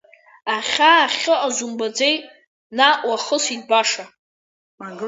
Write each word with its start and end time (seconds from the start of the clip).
Ахьаа 0.55 1.01
ахьыҟаз 1.05 1.57
умбаӡеит, 1.65 2.23
наҟ 2.77 2.97
уахысит 3.07 3.61
баша. 3.69 4.05